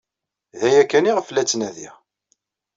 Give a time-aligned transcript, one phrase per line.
[0.59, 1.95] D aya kan iɣef la ttnadiɣ.